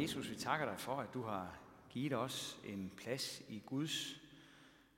[0.00, 1.58] Jesus, vi takker dig for, at du har
[1.90, 4.20] givet os en plads i Guds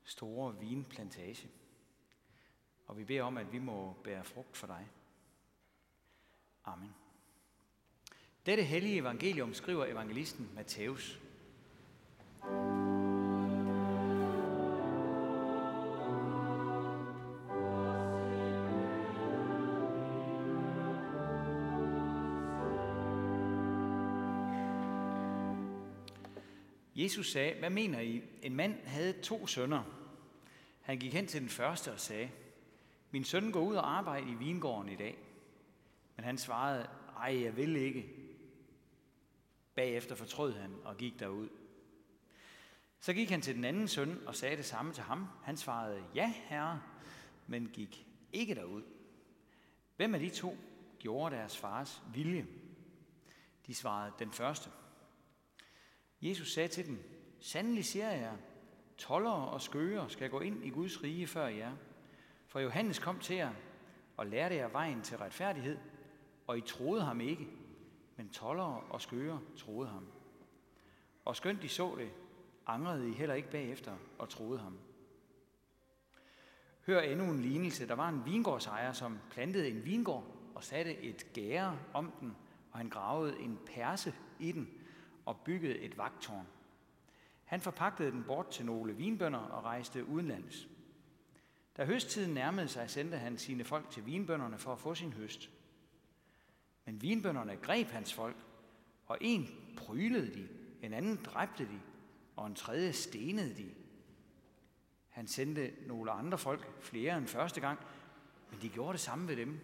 [0.05, 1.49] store vinplantage.
[2.87, 4.89] Og vi beder om, at vi må bære frugt for dig.
[6.65, 6.95] Amen.
[8.47, 11.21] Dette hellige evangelium skriver evangelisten Matthæus.
[26.95, 28.23] Jesus sagde, hvad mener I?
[28.43, 29.83] En mand havde to sønner.
[30.81, 32.31] Han gik hen til den første og sagde,
[33.11, 35.19] min søn går ud og arbejder i vingården i dag.
[36.17, 38.09] Men han svarede, ej, jeg vil ikke.
[39.75, 41.49] Bagefter fortrød han og gik derud.
[43.01, 45.27] Så gik han til den anden søn og sagde det samme til ham.
[45.43, 46.83] Han svarede, ja, herre,
[47.47, 48.83] men gik ikke derud.
[49.97, 50.57] Hvem af de to
[50.99, 52.47] gjorde deres fars vilje?
[53.67, 54.71] De svarede, den første.
[56.23, 56.99] Jesus sagde til dem,
[57.41, 58.37] Sandelig siger jeg,
[58.99, 61.73] toller og skøger skal gå ind i Guds rige før jer.
[62.47, 63.53] For Johannes kom til jer
[64.17, 65.79] og lærte jer vejen til retfærdighed,
[66.47, 67.49] og I troede ham ikke,
[68.17, 70.07] men toller og skøger troede ham.
[71.25, 72.11] Og skønt de så det,
[72.67, 74.79] angrede I heller ikke bagefter og troede ham.
[76.87, 77.89] Hør endnu en lignelse.
[77.89, 82.37] Der var en vingårdsejer, som plantede en vingård og satte et gære om den,
[82.73, 84.80] og han gravede en perse i den
[85.31, 86.47] og byggede et vagtårn.
[87.45, 90.69] Han forpagtede den bort til nogle vinbønder og rejste udenlands.
[91.77, 95.51] Da høsttiden nærmede sig, sendte han sine folk til vinbønderne for at få sin høst.
[96.85, 98.37] Men vinbønderne greb hans folk,
[99.07, 100.49] og en prylede de,
[100.83, 101.81] en anden dræbte de,
[102.37, 103.71] og en tredje stenede de.
[105.09, 107.79] Han sendte nogle andre folk, flere end første gang,
[108.51, 109.61] men de gjorde det samme ved dem.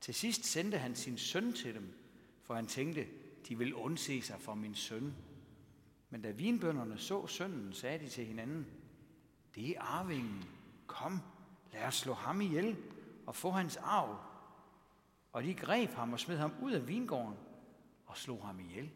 [0.00, 1.92] Til sidst sendte han sin søn til dem,
[2.42, 3.06] for han tænkte,
[3.48, 5.14] de vil undse sig for min søn.
[6.10, 8.66] Men da vinbønderne så sønnen, sagde de til hinanden,
[9.54, 10.44] det er arvingen.
[10.86, 11.20] Kom,
[11.72, 12.76] lad os slå ham ihjel
[13.26, 14.18] og få hans arv.
[15.32, 17.36] Og de greb ham og smed ham ud af vingården
[18.06, 18.90] og slog ham ihjel.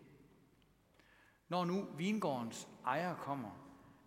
[1.49, 3.51] Når nu vingårdens ejer kommer,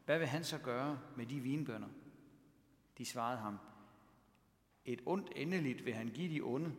[0.05, 1.87] hvad vil han så gøre med de vinbønder?
[2.97, 3.57] De svarede ham,
[4.85, 6.75] et ondt endeligt vil han give de onde,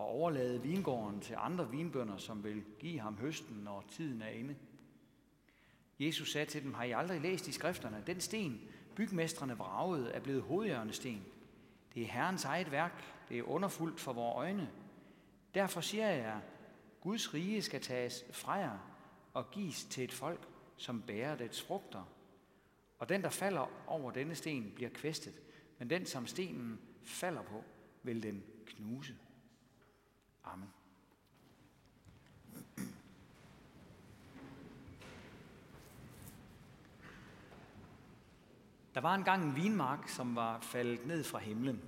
[0.00, 4.56] og overlade vingården til andre vinbønder, som vil give ham høsten, når tiden er inde.
[6.00, 8.60] Jesus sagde til dem, har I aldrig læst i skrifterne, den sten,
[8.96, 11.24] bygmestrene vragede, er blevet hovedhjørnesten.
[11.94, 14.70] Det er Herrens eget værk, det er underfuldt for vores øjne.
[15.54, 16.40] Derfor siger jeg,
[17.00, 18.78] Guds rige skal tages fra jer
[19.34, 22.04] og gives til et folk, som bærer dets frugter.
[22.98, 25.34] Og den, der falder over denne sten, bliver kvæstet,
[25.78, 27.64] men den, som stenen falder på,
[28.02, 29.14] vil den knuse.
[30.44, 30.68] Amen.
[38.94, 41.82] Der var engang en vinmark, som var faldet ned fra himlen.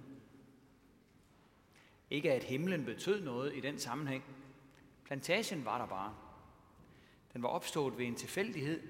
[2.11, 4.25] Ikke at himlen betød noget i den sammenhæng.
[5.05, 6.15] Plantagen var der bare.
[7.33, 8.83] Den var opstået ved en tilfældighed.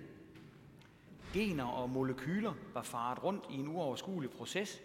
[1.32, 4.80] Gener og molekyler var faret rundt i en uoverskuelig proces,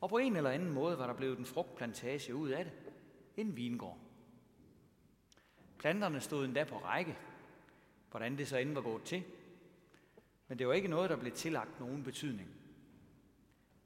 [0.00, 2.72] og på en eller anden måde var der blevet en frugtplantage ud af det
[3.36, 3.98] en vingård.
[5.78, 7.16] Planterne stod endda på række,
[8.10, 9.24] hvordan det så end var gået til.
[10.48, 12.48] Men det var ikke noget, der blev tillagt nogen betydning.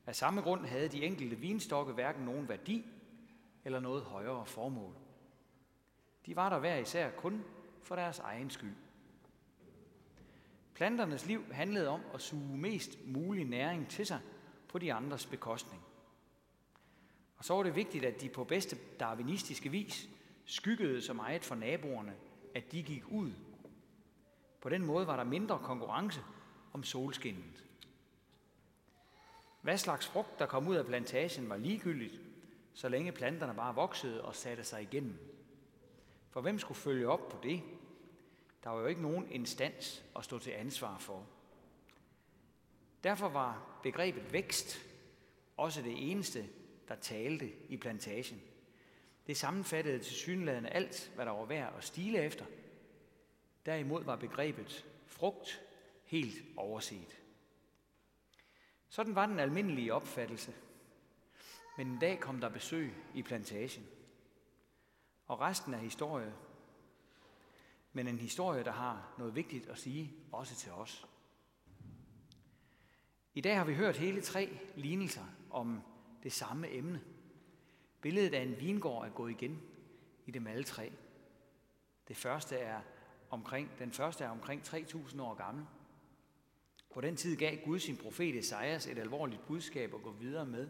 [0.07, 2.87] Af samme grund havde de enkelte vinstokke hverken nogen værdi
[3.65, 4.95] eller noget højere formål.
[6.27, 7.45] De var der hver især kun
[7.83, 8.75] for deres egen skyld.
[10.75, 14.21] Planternes liv handlede om at suge mest mulig næring til sig
[14.69, 15.83] på de andres bekostning.
[17.41, 20.09] Og så var det vigtigt, at de på bedste darwinistiske vis
[20.45, 22.15] skyggede så meget for naboerne,
[22.55, 23.33] at de gik ud.
[24.61, 26.21] På den måde var der mindre konkurrence
[26.73, 27.65] om solskinnet.
[29.61, 32.21] Hvad slags frugt, der kom ud af plantagen, var ligegyldigt,
[32.75, 35.19] så længe planterne bare voksede og satte sig igennem.
[36.31, 37.63] For hvem skulle følge op på det?
[38.65, 41.27] Der var jo ikke nogen instans at stå til ansvar for.
[43.05, 44.81] Derfor var begrebet vækst
[45.57, 46.47] også det eneste,
[46.91, 48.41] der talte i plantagen.
[49.27, 52.45] Det sammenfattede til synlædende alt, hvad der var værd at stile efter.
[53.67, 55.63] Derimod var begrebet frugt
[56.05, 57.21] helt overset.
[58.89, 60.55] Sådan var den almindelige opfattelse.
[61.77, 63.87] Men en dag kom der besøg i plantagen.
[65.27, 66.35] Og resten er historie.
[67.93, 71.07] Men en historie, der har noget vigtigt at sige, også til os.
[73.35, 75.83] I dag har vi hørt hele tre lignelser om
[76.23, 77.01] det samme emne.
[78.01, 79.63] Billedet af en vingård er gået igen
[80.27, 80.93] i dem alle tre.
[82.09, 82.81] Det første er
[83.31, 85.67] omkring, den første er omkring 3.000 år gammel.
[86.95, 90.69] På den tid gav Gud sin profet Esajas et alvorligt budskab at gå videre med.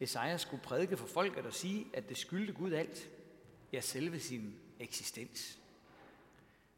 [0.00, 3.10] Esajas skulle prædike for folket og sige, at det skyldte Gud alt,
[3.72, 5.58] ja selve sin eksistens.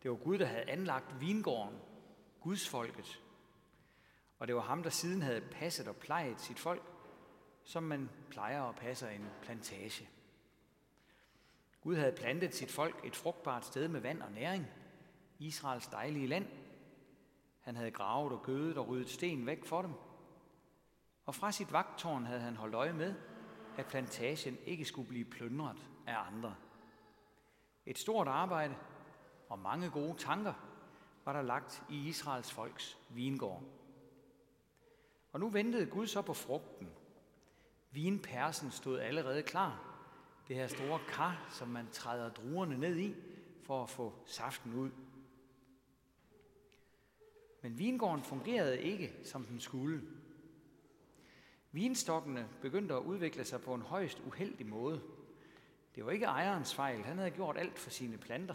[0.02, 1.78] Det var Gud, der havde anlagt vingården,
[2.40, 3.20] Guds folket.
[4.38, 6.93] Og det var ham, der siden havde passet og plejet sit folk,
[7.64, 10.08] som man plejer at passe en plantage.
[11.80, 14.66] Gud havde plantet sit folk et frugtbart sted med vand og næring,
[15.38, 16.46] Israels dejlige land.
[17.60, 19.92] Han havde gravet og gødet og ryddet sten væk for dem.
[21.26, 23.14] Og fra sit vagtårn havde han holdt øje med,
[23.76, 26.54] at plantagen ikke skulle blive plyndret af andre.
[27.86, 28.74] Et stort arbejde
[29.48, 30.54] og mange gode tanker
[31.24, 33.62] var der lagt i Israels folks vingård.
[35.32, 36.90] Og nu ventede Gud så på frugten.
[37.94, 39.94] Vinpersen stod allerede klar.
[40.48, 43.14] Det her store kar, som man træder druerne ned i
[43.62, 44.90] for at få saften ud.
[47.62, 50.02] Men vingården fungerede ikke, som den skulle.
[51.72, 55.02] Vinstokkene begyndte at udvikle sig på en højst uheldig måde.
[55.94, 58.54] Det var ikke ejerens fejl, han havde gjort alt for sine planter.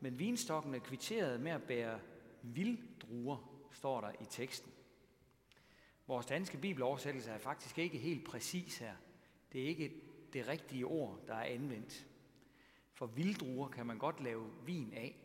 [0.00, 2.00] Men vinstokkene kvitterede med at bære
[2.42, 3.36] vilddruer,
[3.72, 4.73] står der i teksten.
[6.06, 8.94] Vores danske bibeloversættelse er faktisk ikke helt præcis her.
[9.52, 9.92] Det er ikke
[10.32, 12.06] det rigtige ord, der er anvendt.
[12.92, 15.16] For vilddruer kan man godt lave vin af.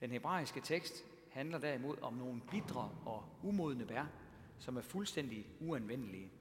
[0.00, 4.04] Den hebraiske tekst handler derimod om nogle bitre og umodne bær,
[4.58, 6.32] som er fuldstændig uanvendelige.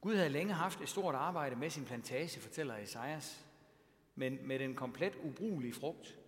[0.00, 3.46] Gud havde længe haft et stort arbejde med sin plantage, fortæller Esajas.
[4.14, 6.18] Men med den komplet ubrugelige frugt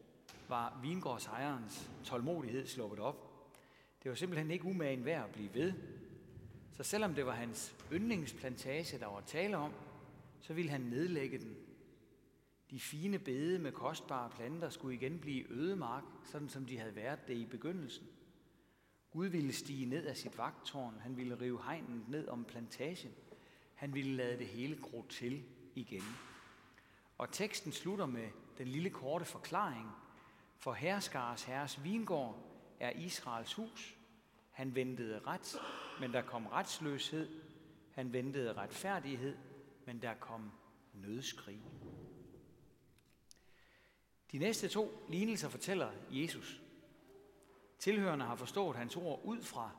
[0.48, 3.27] var vingårdsejerens tålmodighed sluppet op.
[4.02, 5.72] Det var simpelthen ikke umagen værd at blive ved.
[6.72, 9.72] Så selvom det var hans yndlingsplantage, der var tale om,
[10.40, 11.56] så ville han nedlægge den.
[12.70, 17.28] De fine bede med kostbare planter skulle igen blive ødemark, sådan som de havde været
[17.28, 18.06] det i begyndelsen.
[19.10, 20.94] Gud ville stige ned af sit vagtårn.
[21.00, 23.10] Han ville rive hegnen ned om plantagen.
[23.74, 26.02] Han ville lade det hele gro til igen.
[27.18, 28.28] Og teksten slutter med
[28.58, 29.88] den lille korte forklaring.
[30.56, 32.47] For herskares herres vingård
[32.80, 33.96] er Israels hus.
[34.50, 35.56] Han ventede ret,
[36.00, 37.40] men der kom retsløshed.
[37.90, 39.36] Han ventede retfærdighed,
[39.86, 40.52] men der kom
[40.94, 41.62] nødskrig.
[44.32, 46.60] De næste to lignelser fortæller Jesus.
[47.78, 49.70] Tilhørende har forstået hans ord ud fra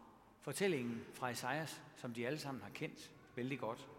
[0.42, 3.90] fortællingen fra Esajas, som de alle sammen har kendt vældig godt.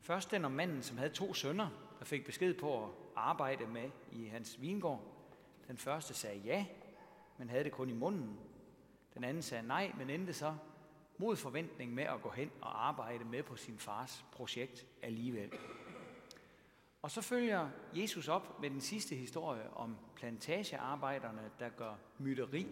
[0.00, 1.68] Først den om manden, som havde to sønner,
[1.98, 5.02] der fik besked på at arbejde med i hans vingård.
[5.68, 6.66] Den første sagde ja,
[7.38, 8.38] men havde det kun i munden.
[9.14, 10.56] Den anden sagde nej, men endte så
[11.18, 15.52] mod forventning med at gå hen og arbejde med på sin fars projekt alligevel.
[17.02, 22.66] Og så følger Jesus op med den sidste historie om plantagearbejderne, der gør mytteri.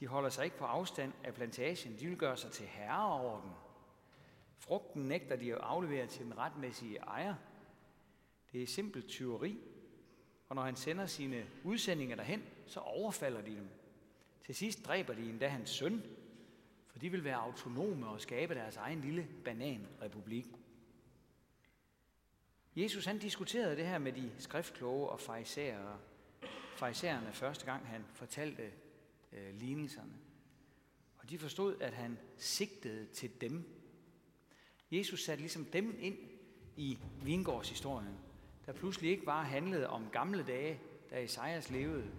[0.00, 3.40] De holder sig ikke på afstand af plantagen, de vil gøre sig til herre over
[3.40, 3.50] den.
[4.58, 7.34] Frugten nægter de at aflevere til den retmæssige ejer.
[8.52, 9.60] Det er simpelt tyveri,
[10.54, 13.68] og når han sender sine udsendinger derhen, så overfalder de dem.
[14.46, 16.02] Til sidst dræber de endda hans søn,
[16.86, 20.46] for de vil være autonome og skabe deres egen lille bananrepublik.
[22.76, 25.98] Jesus han diskuterede det her med de skriftkloge og farisæere,
[26.76, 28.72] farisæerne første gang han fortalte
[29.32, 30.12] øh, lignelserne.
[31.18, 33.64] Og de forstod, at han sigtede til dem.
[34.90, 36.18] Jesus satte ligesom dem ind
[36.76, 38.18] i vingårdshistorien,
[38.66, 40.80] der pludselig ikke bare handlede om gamle dage,
[41.10, 42.10] da Esajas levede,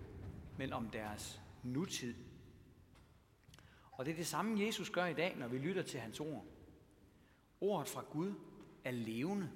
[0.58, 2.16] men om deres nutid.
[3.92, 6.46] Og det er det samme, Jesus gør i dag, når vi lytter til hans ord.
[7.62, 8.34] Ordet fra Gud
[8.84, 9.50] er levende.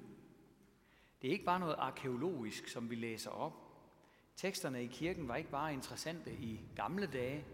[1.22, 3.52] Det er ikke bare noget arkeologisk, som vi læser op.
[4.36, 7.44] Teksterne i kirken var ikke bare interessante i gamle dage,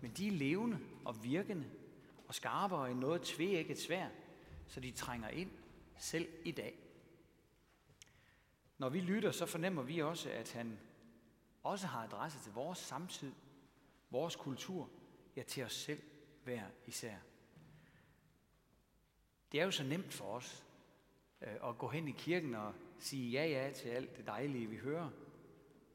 [0.00, 1.64] men de er levende og virkende
[2.28, 4.08] og skarpere end noget tvægget svær,
[4.66, 5.50] så de trænger ind
[5.98, 6.78] selv i dag.
[8.82, 10.78] Når vi lytter, så fornemmer vi også, at han
[11.62, 13.32] også har adresse til vores samtid,
[14.10, 14.90] vores kultur,
[15.36, 16.02] ja til os selv
[16.44, 17.16] hver især.
[19.52, 20.66] Det er jo så nemt for os
[21.42, 24.76] øh, at gå hen i kirken og sige ja ja til alt det dejlige, vi
[24.76, 25.10] hører,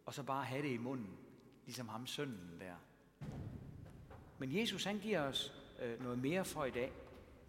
[0.06, 1.17] og så bare have det i munden,
[1.65, 2.75] ligesom ham sønnen der.
[4.38, 6.91] Men Jesus han giver os øh, noget mere for i dag.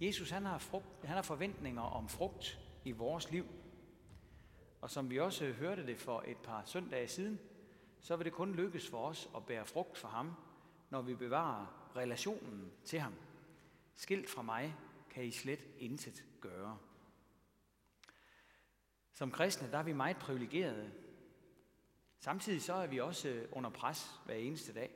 [0.00, 3.47] Jesus han har, frugt, han har forventninger om frugt i vores liv.
[4.80, 7.40] Og som vi også hørte det for et par søndage siden,
[8.00, 10.35] så vil det kun lykkes for os at bære frugt for ham,
[10.90, 13.14] når vi bevarer relationen til ham.
[13.94, 14.76] Skilt fra mig
[15.11, 16.78] kan I slet intet gøre.
[19.12, 20.92] Som kristne, der er vi meget privilegerede.
[22.18, 24.90] Samtidig så er vi også under pres hver eneste dag.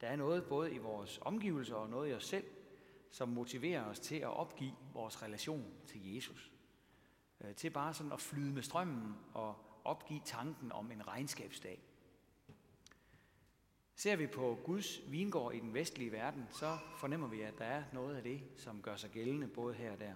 [0.00, 2.44] Der er noget både i vores omgivelser og noget i os selv,
[3.10, 6.51] som motiverer os til at opgive vores relation til Jesus.
[7.44, 11.82] Øh, til bare sådan at flyde med strømmen og opgive tanken om en regnskabsdag.
[13.94, 17.84] Ser vi på Guds vingård i den vestlige verden, så fornemmer vi, at der er
[17.92, 20.14] noget af det, som gør sig gældende både her og der.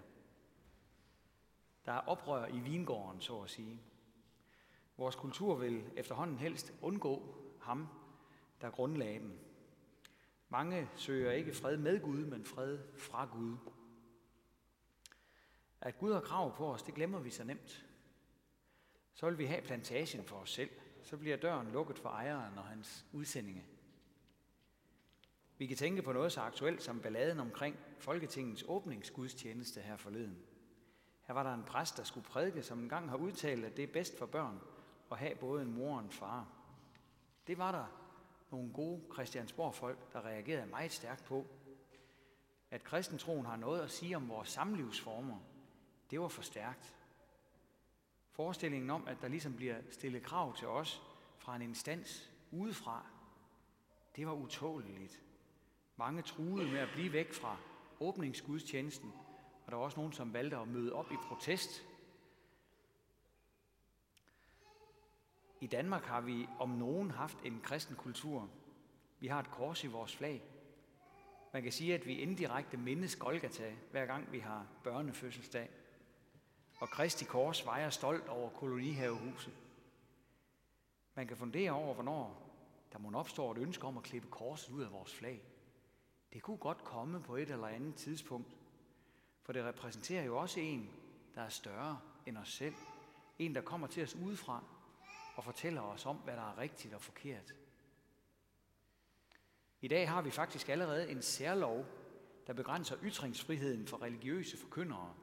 [1.85, 3.81] Der er oprør i vingården, så at sige.
[4.97, 7.89] Vores kultur vil efterhånden helst undgå ham,
[8.61, 9.39] der grundlagde den.
[10.49, 13.57] Mange søger ikke fred med Gud, men fred fra Gud.
[15.87, 17.87] At Gud har krav på os, det glemmer vi så nemt.
[19.15, 20.71] Så vil vi have plantagen for os selv.
[21.03, 23.65] Så bliver døren lukket for ejeren og hans udsendinge.
[25.59, 30.39] Vi kan tænke på noget så aktuelt som balladen omkring Folketingets åbningsgudstjeneste her forleden.
[31.23, 33.93] Her var der en præst, der skulle prædike, som engang har udtalt, at det er
[33.93, 34.61] bedst for børn
[35.11, 36.49] at have både en mor og en far.
[37.47, 37.87] Det var der
[38.51, 41.47] nogle gode Christiansborg-folk, der reagerede meget stærkt på.
[42.71, 45.39] At kristentroen har noget at sige om vores samlivsformer,
[46.11, 46.97] det var for stærkt.
[48.31, 51.03] Forestillingen om, at der ligesom bliver stillet krav til os
[51.39, 53.07] fra en instans udefra,
[54.17, 55.23] det var utåleligt.
[55.97, 57.57] Mange truede med at blive væk fra
[58.01, 59.13] åbningsgudstjenesten,
[59.67, 61.87] og der var også nogen, som valgte at møde op i protest.
[65.61, 68.51] I Danmark har vi om nogen haft en kristen kultur.
[69.21, 70.43] Vi har et kors i vores flag.
[71.53, 75.71] Man kan sige, at vi indirekte mindes Golgata, hver gang vi har børnefødselsdag.
[76.79, 79.55] Og Kristi Kors vejer stolt over kolonihavehuset.
[81.15, 82.43] Man kan fundere over, hvornår
[82.93, 85.43] der må opstå et ønske om at klippe korset ud af vores flag.
[86.33, 88.57] Det kunne godt komme på et eller andet tidspunkt,
[89.43, 90.91] for det repræsenterer jo også en,
[91.35, 92.75] der er større end os selv.
[93.39, 94.65] En, der kommer til os udefra
[95.37, 97.55] og fortæller os om, hvad der er rigtigt og forkert.
[99.81, 101.87] I dag har vi faktisk allerede en særlov,
[102.47, 105.15] der begrænser ytringsfriheden for religiøse forkyndere.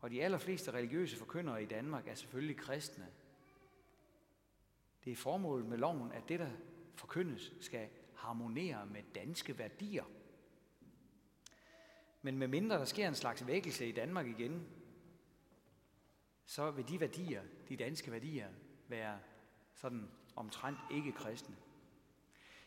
[0.00, 3.06] Og de allerfleste religiøse forkyndere i Danmark er selvfølgelig kristne.
[5.04, 6.50] Det er formålet med loven, at det, der
[6.94, 10.04] forkyndes, skal harmonere med danske værdier.
[12.22, 14.66] Men med mindre der sker en slags vækkelse i Danmark igen,
[16.46, 18.48] så vil de værdier, de danske værdier,
[18.88, 19.18] være
[19.74, 21.56] sådan omtrent ikke kristne.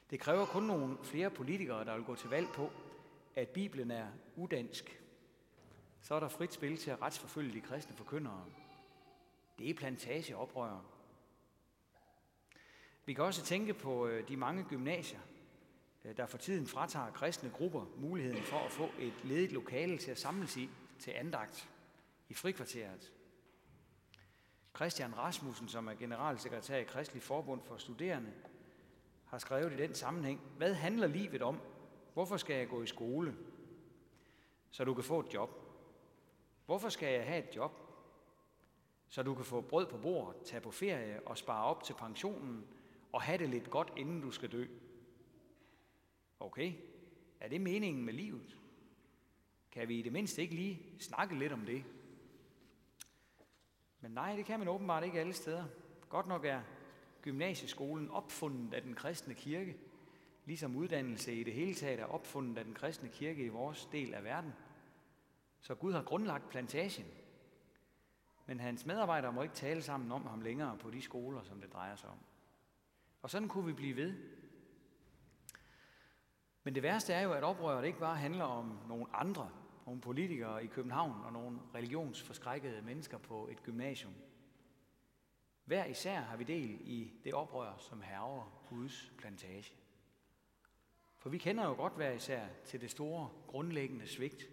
[0.09, 2.71] Det kræver kun nogle flere politikere, der vil gå til valg på,
[3.35, 5.00] at Bibelen er udansk.
[6.01, 8.45] Så er der frit spil til at retsforfølge de kristne forkyndere.
[9.59, 10.85] Det er plantageoprør.
[13.05, 15.19] Vi kan også tænke på øh, de mange gymnasier,
[16.05, 20.11] øh, der for tiden fratager kristne grupper muligheden for at få et ledigt lokale til
[20.11, 21.69] at samles i til andagt
[22.29, 23.11] i frikvarteret.
[24.75, 28.33] Christian Rasmussen, som er generalsekretær i Kristelig Forbund for Studerende,
[29.25, 31.59] har skrevet i den sammenhæng, hvad handler livet om?
[32.13, 33.35] Hvorfor skal jeg gå i skole?
[34.71, 35.60] Så du kan få et job.
[36.71, 37.71] Hvorfor skal jeg have et job?
[39.09, 42.67] Så du kan få brød på bordet, tage på ferie og spare op til pensionen
[43.11, 44.65] og have det lidt godt, inden du skal dø.
[46.39, 46.73] Okay,
[47.39, 48.57] er det meningen med livet?
[49.71, 51.83] Kan vi i det mindste ikke lige snakke lidt om det?
[54.01, 55.65] Men nej, det kan man åbenbart ikke alle steder.
[56.09, 56.61] Godt nok er
[57.21, 59.77] gymnasieskolen opfundet af den kristne kirke,
[60.45, 64.13] ligesom uddannelse i det hele taget er opfundet af den kristne kirke i vores del
[64.13, 64.53] af verden.
[65.61, 67.05] Så Gud har grundlagt plantagen.
[68.45, 71.73] Men hans medarbejdere må ikke tale sammen om ham længere på de skoler, som det
[71.73, 72.19] drejer sig om.
[73.21, 74.17] Og sådan kunne vi blive ved.
[76.63, 79.51] Men det værste er jo, at oprøret ikke bare handler om nogle andre
[79.85, 84.13] nogle politikere i København og nogle religionsforskrækkede mennesker på et gymnasium.
[85.65, 89.75] Hver især har vi del i det oprør, som herrer Guds plantage.
[91.17, 94.43] For vi kender jo godt hver især til det store grundlæggende svigt,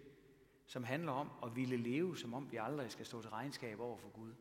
[0.69, 3.97] som handler om at ville leve, som om vi aldrig skal stå til regnskab over
[3.97, 4.33] for Gud.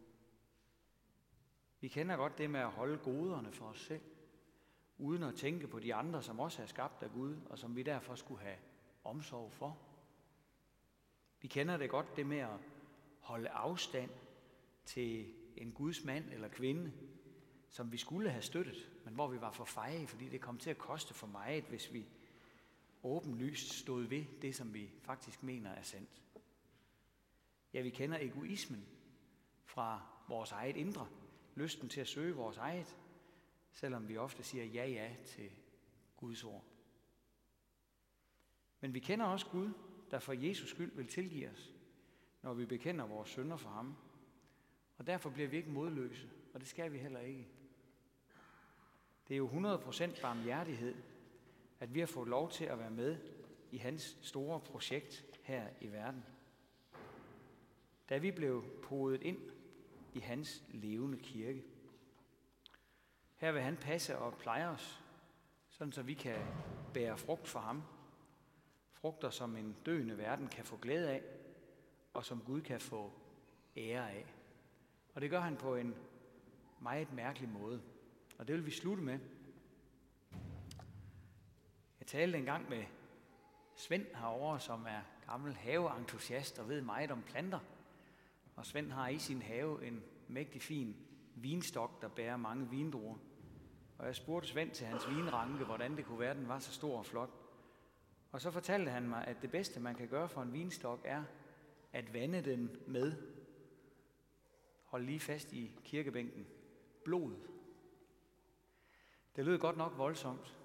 [1.81, 4.01] Vi kender godt det med at holde goderne for os selv,
[4.99, 7.83] uden at tænke på de andre, som også er skabt af Gud, og som vi
[7.83, 8.57] derfor skulle have
[9.05, 9.79] omsorg for.
[11.41, 12.59] Vi kender det godt, det med at
[13.21, 14.11] holde afstand
[14.85, 16.93] til en Guds mand eller kvinde,
[17.69, 20.71] som vi skulle have støttet, men hvor vi var for feje, fordi det kom til
[20.71, 22.07] at koste for meget, hvis vi
[23.03, 26.23] åbenlyst stod ved det, som vi faktisk mener er sandt.
[27.73, 28.87] Ja, vi kender egoismen
[29.65, 31.09] fra vores eget indre,
[31.55, 32.99] lysten til at søge vores eget,
[33.73, 35.51] selvom vi ofte siger ja ja til
[36.17, 36.65] Guds ord.
[38.81, 39.73] Men vi kender også Gud,
[40.11, 41.73] der for Jesus skyld vil tilgive os,
[42.43, 43.97] når vi bekender vores synder for ham.
[44.99, 47.49] Og derfor bliver vi ikke modløse, og det skal vi heller ikke.
[49.29, 50.95] Det er jo 100% barmhjertighed,
[51.81, 53.17] at vi har fået lov til at være med
[53.71, 56.25] i hans store projekt her i verden.
[58.09, 59.39] Da vi blev podet ind
[60.15, 61.65] i hans levende kirke.
[63.37, 65.03] Her vil han passe og pleje os,
[65.69, 66.37] sådan så vi kan
[66.95, 67.83] bære frugt for ham.
[68.93, 71.23] Frugter, som en døende verden kan få glæde af,
[72.15, 73.13] og som Gud kan få
[73.77, 74.35] ære af.
[75.15, 75.95] Og det gør han på en
[76.81, 77.83] meget mærkelig måde.
[78.39, 79.19] Og det vil vi slutte med.
[82.09, 82.85] Jeg talte engang med
[83.75, 87.59] Svend herovre, som er gammel haveentusiast og ved meget om planter.
[88.57, 90.97] Og Svend har i sin have en mægtig fin
[91.35, 93.17] vinstok, der bærer mange vindruer.
[93.99, 96.99] Og jeg spurgte Svend til hans vinranke, hvordan det kunne være, den var så stor
[96.99, 97.31] og flot.
[98.33, 101.25] Og så fortalte han mig, at det bedste, man kan gøre for en vinstok, er
[101.93, 103.13] at vande den med,
[104.85, 106.47] hold lige fast i kirkebænken,
[107.05, 107.33] blod.
[109.37, 110.59] Det lød godt nok voldsomt,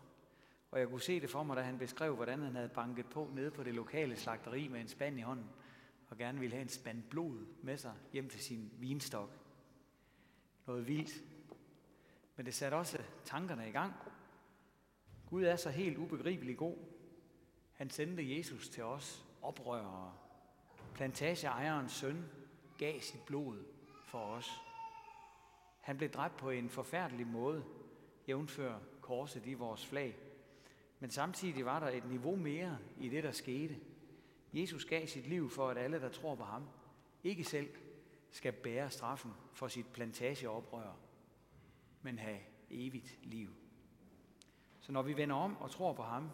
[0.74, 3.30] og jeg kunne se det for mig, da han beskrev, hvordan han havde banket på
[3.34, 5.50] nede på det lokale slagteri med en spand i hånden,
[6.10, 9.30] og gerne ville have en spand blod med sig hjem til sin vinstok.
[10.68, 11.24] Noget vildt.
[12.36, 13.94] Men det satte også tankerne i gang.
[15.30, 16.78] Gud er så helt ubegribelig god.
[17.74, 20.14] Han sendte Jesus til os, oprørere.
[20.96, 22.26] Plantageejerens søn
[22.78, 23.64] gav sit blod
[24.06, 24.50] for os.
[25.82, 27.64] Han blev dræbt på en forfærdelig måde,
[28.28, 30.33] jævnfør korset i vores flag.
[31.04, 33.80] Men samtidig var der et niveau mere i det, der skete.
[34.54, 36.64] Jesus gav sit liv for, at alle, der tror på ham,
[37.24, 37.70] ikke selv
[38.32, 40.96] skal bære straffen for sit plantageoprør,
[42.02, 43.50] men have evigt liv.
[44.80, 46.30] Så når vi vender om og tror på ham,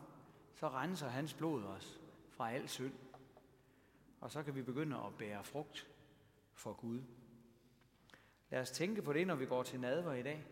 [0.54, 2.00] så renser hans blod os
[2.30, 2.94] fra al synd.
[4.22, 5.88] Og så kan vi begynde at bære frugt
[6.54, 7.02] for Gud.
[8.50, 10.46] Lad os tænke på det, når vi går til nadver i dag.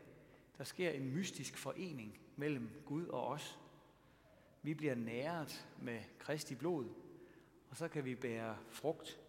[0.57, 3.59] Der sker en mystisk forening mellem Gud og os.
[4.67, 6.85] Vi bliver næret med Kristi blod,
[7.69, 9.19] og så kan vi bære frugt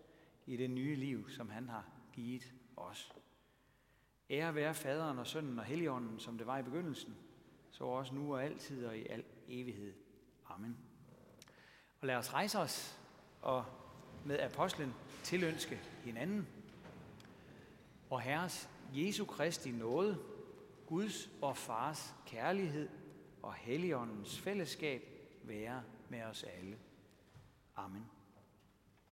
[0.47, 3.13] i det nye liv, som han har givet os.
[4.31, 7.17] Ære være faderen og sønnen og helligånden, som det var i begyndelsen,
[7.71, 9.95] så også nu og altid og i al evighed.
[10.49, 10.77] Amen.
[12.01, 13.01] Og lad os rejse os
[13.43, 13.65] og
[14.25, 16.49] med apostlen tilønske hinanden.
[18.11, 20.19] Og Herres Jesu Kristi nåde,
[20.87, 22.89] Guds og Fars kærlighed
[23.43, 25.18] og Helligåndens fællesskab
[25.49, 26.79] være med os alle.
[27.77, 28.18] Amen.